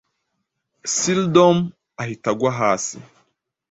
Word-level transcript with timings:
Seldom 0.93 1.57
ahita 2.01 2.27
agwa 2.33 2.51
hasi, 2.59 2.97